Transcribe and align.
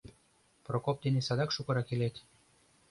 —Прокоп 0.65 0.97
дене 1.03 1.21
садак 1.27 1.49
шукырак 1.55 1.87
илет. 1.93 2.15